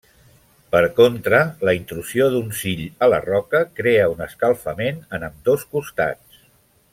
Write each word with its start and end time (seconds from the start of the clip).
Per 0.75 0.79
contra, 0.99 1.41
la 1.67 1.75
intrusió 1.79 2.29
d'un 2.35 2.49
sill 2.61 2.81
a 3.07 3.11
la 3.15 3.19
roca 3.27 3.61
crea 3.81 4.09
un 4.15 4.25
escalfament 4.27 4.99
en 5.19 5.29
ambdós 5.29 5.69
costats. 5.77 6.43